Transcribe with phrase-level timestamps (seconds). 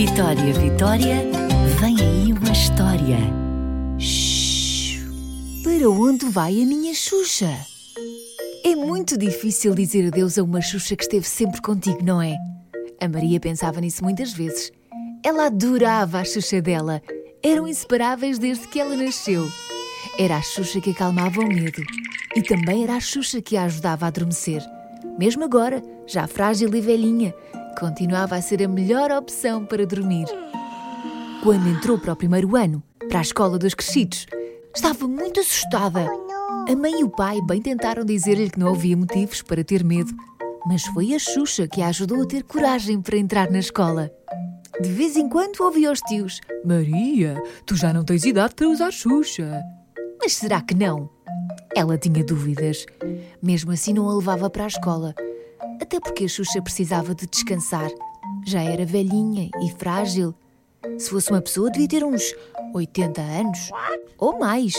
[0.00, 1.16] Vitória, Vitória,
[1.78, 3.18] vem aí uma história.
[3.98, 4.98] Shhh.
[5.62, 7.54] Para onde vai a minha Xuxa?
[8.64, 12.34] É muito difícil dizer adeus a uma Xuxa que esteve sempre contigo, não é?
[12.98, 14.72] A Maria pensava nisso muitas vezes.
[15.22, 17.02] Ela adorava a Xuxa dela.
[17.42, 19.46] Eram inseparáveis desde que ela nasceu.
[20.18, 21.82] Era a Xuxa que acalmava o medo.
[22.34, 24.62] E também era a Xuxa que a ajudava a adormecer.
[25.18, 27.34] Mesmo agora, já frágil e velhinha,
[27.78, 30.26] continuava a ser a melhor opção para dormir.
[31.42, 34.26] Quando entrou para o primeiro ano, para a escola dos crescidos,
[34.74, 36.06] estava muito assustada.
[36.68, 40.12] A mãe e o pai bem tentaram dizer-lhe que não havia motivos para ter medo,
[40.66, 44.10] mas foi a Xuxa que a ajudou a ter coragem para entrar na escola.
[44.80, 48.90] De vez em quando ouvia aos tios: Maria, tu já não tens idade para usar
[48.90, 49.62] Xuxa.
[50.20, 51.08] Mas será que não?
[51.74, 52.84] Ela tinha dúvidas.
[53.42, 55.14] Mesmo assim, não a levava para a escola.
[55.80, 57.90] Até porque a Xuxa precisava de descansar.
[58.46, 60.34] Já era velhinha e frágil.
[60.98, 62.34] Se fosse uma pessoa, devia ter uns
[62.74, 63.70] 80 anos
[64.18, 64.74] ou mais.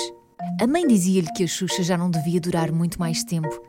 [0.59, 3.61] A mãe dizia-lhe que a Xuxa já não devia durar muito mais tempo.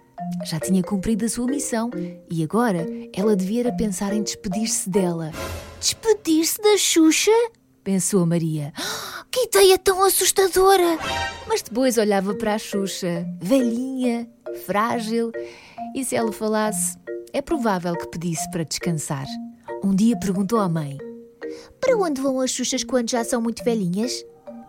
[0.44, 1.90] Já tinha cumprido a sua missão
[2.30, 5.30] e agora ela devia pensar em despedir-se dela.
[5.78, 7.30] Despedir-se da Xuxa?
[7.82, 8.72] pensou a Maria.
[9.32, 10.98] Que ideia tão assustadora!
[11.48, 14.28] Mas depois olhava para a Xuxa, velhinha,
[14.66, 15.32] frágil,
[15.96, 16.98] e se ela falasse,
[17.32, 19.26] é provável que pedisse para descansar.
[19.82, 20.98] Um dia perguntou à mãe:
[21.80, 24.24] Para onde vão as Xuxas quando já são muito velhinhas?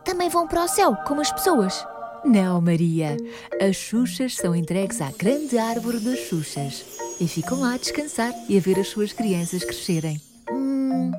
[0.05, 1.85] Também vão para o céu, como as pessoas?
[2.25, 3.17] Não, Maria.
[3.61, 6.85] As Xuxas são entregues à grande árvore das Xuxas
[7.19, 10.21] e ficam lá a descansar e a ver as suas crianças crescerem.
[10.51, 11.11] Hum,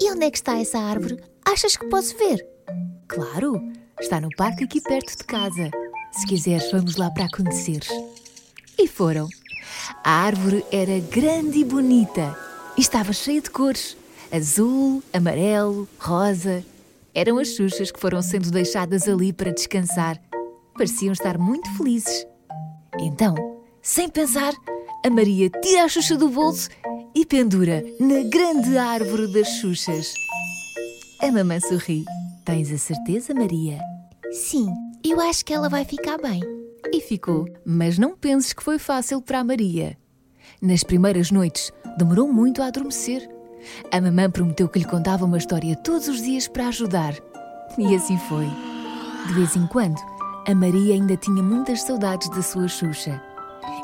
[0.00, 1.18] e onde é que está essa árvore?
[1.44, 2.46] Achas que posso ver?
[3.08, 3.60] Claro,
[4.00, 5.70] está no parque aqui perto de casa.
[6.12, 7.88] Se quiseres, vamos lá para a conheceres.
[8.78, 9.28] E foram.
[10.04, 12.36] A árvore era grande e bonita
[12.76, 13.96] e estava cheia de cores:
[14.32, 16.64] azul, amarelo, rosa.
[17.14, 20.20] Eram as Xuxas que foram sendo deixadas ali para descansar.
[20.74, 22.26] Pareciam estar muito felizes.
[22.98, 23.34] Então,
[23.80, 24.52] sem pensar,
[25.04, 26.68] a Maria tira a Xuxa do bolso
[27.14, 30.14] e pendura na grande árvore das Xuxas.
[31.20, 32.04] A mamãe sorri.
[32.44, 33.78] Tens a certeza, Maria?
[34.32, 34.66] Sim,
[35.04, 36.40] eu acho que ela vai ficar bem.
[36.92, 37.48] E ficou.
[37.64, 39.96] Mas não penses que foi fácil para a Maria.
[40.60, 43.26] Nas primeiras noites, demorou muito a adormecer.
[43.90, 47.14] A mamã prometeu que lhe contava uma história todos os dias para ajudar.
[47.78, 48.46] E assim foi.
[49.26, 49.98] De vez em quando,
[50.46, 53.22] a Maria ainda tinha muitas saudades da sua Xuxa.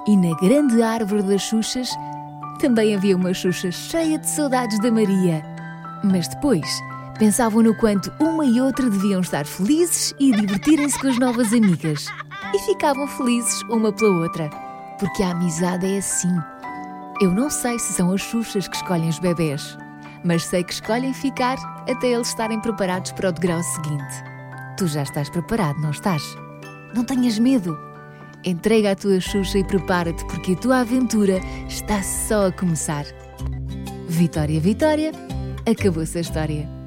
[0.06, 1.88] E na grande árvore das Xuxas
[2.60, 5.42] também havia uma Xuxa cheia de saudades da Maria.
[6.04, 6.68] Mas depois,
[7.18, 12.06] pensavam no quanto uma e outra deviam estar felizes e divertirem-se com as novas amigas.
[12.54, 14.48] E ficavam felizes uma pela outra,
[14.98, 16.34] porque a amizade é assim.
[17.20, 19.76] Eu não sei se são as Xuxas que escolhem os bebés,
[20.24, 21.56] mas sei que escolhem ficar
[21.90, 24.24] até eles estarem preparados para o degrau seguinte.
[24.78, 26.22] Tu já estás preparado, não estás?
[26.94, 27.78] Não tenhas medo.
[28.44, 33.04] Entrega a tua Xuxa e prepara-te, porque a tua aventura está só a começar.
[34.08, 35.12] Vitória, Vitória,
[35.66, 36.77] acabou-se a história.